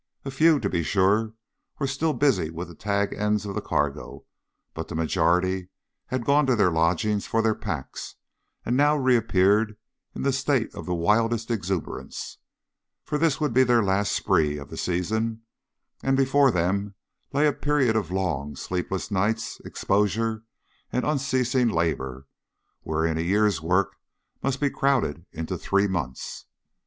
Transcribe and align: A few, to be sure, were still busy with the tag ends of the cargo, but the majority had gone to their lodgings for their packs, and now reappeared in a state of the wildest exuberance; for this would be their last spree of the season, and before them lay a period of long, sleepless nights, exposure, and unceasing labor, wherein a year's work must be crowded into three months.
A 0.25 0.31
few, 0.31 0.59
to 0.59 0.67
be 0.67 0.81
sure, 0.81 1.35
were 1.77 1.85
still 1.85 2.13
busy 2.13 2.49
with 2.49 2.69
the 2.69 2.73
tag 2.73 3.13
ends 3.13 3.45
of 3.45 3.53
the 3.53 3.61
cargo, 3.61 4.25
but 4.73 4.87
the 4.87 4.95
majority 4.95 5.69
had 6.07 6.25
gone 6.25 6.47
to 6.47 6.55
their 6.55 6.71
lodgings 6.71 7.27
for 7.27 7.43
their 7.43 7.53
packs, 7.53 8.15
and 8.65 8.75
now 8.75 8.97
reappeared 8.97 9.77
in 10.15 10.25
a 10.25 10.31
state 10.31 10.73
of 10.73 10.87
the 10.87 10.95
wildest 10.95 11.51
exuberance; 11.51 12.39
for 13.03 13.19
this 13.19 13.39
would 13.39 13.53
be 13.53 13.61
their 13.61 13.83
last 13.83 14.11
spree 14.13 14.57
of 14.57 14.71
the 14.71 14.75
season, 14.77 15.43
and 16.01 16.17
before 16.17 16.49
them 16.49 16.95
lay 17.31 17.45
a 17.45 17.53
period 17.53 17.95
of 17.95 18.09
long, 18.09 18.55
sleepless 18.55 19.11
nights, 19.11 19.61
exposure, 19.65 20.41
and 20.91 21.05
unceasing 21.05 21.67
labor, 21.67 22.25
wherein 22.81 23.19
a 23.19 23.21
year's 23.21 23.61
work 23.61 23.97
must 24.41 24.59
be 24.59 24.71
crowded 24.71 25.27
into 25.31 25.59
three 25.59 25.85
months. 25.85 26.45